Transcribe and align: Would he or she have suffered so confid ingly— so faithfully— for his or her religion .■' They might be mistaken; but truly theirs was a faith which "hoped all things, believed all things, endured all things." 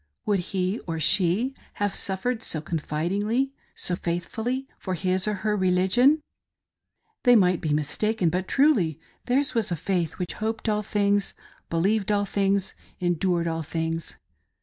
Would 0.25 0.39
he 0.49 0.79
or 0.87 0.99
she 0.99 1.53
have 1.73 1.93
suffered 1.95 2.41
so 2.41 2.59
confid 2.59 3.11
ingly— 3.11 3.51
so 3.75 3.95
faithfully— 3.95 4.67
for 4.79 4.95
his 4.95 5.27
or 5.27 5.33
her 5.45 5.55
religion 5.55 6.15
.■' 5.55 6.15
They 7.21 7.35
might 7.35 7.61
be 7.61 7.71
mistaken; 7.71 8.31
but 8.31 8.47
truly 8.47 8.99
theirs 9.27 9.53
was 9.53 9.71
a 9.71 9.75
faith 9.75 10.13
which 10.13 10.33
"hoped 10.33 10.67
all 10.67 10.81
things, 10.81 11.35
believed 11.69 12.11
all 12.11 12.25
things, 12.25 12.73
endured 12.99 13.45
all 13.45 13.61
things." 13.61 14.15